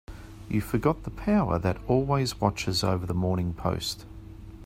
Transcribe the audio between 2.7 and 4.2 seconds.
over the Morning Post.